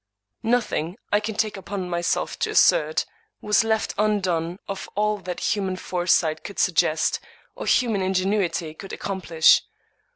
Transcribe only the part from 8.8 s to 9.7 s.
accomplish.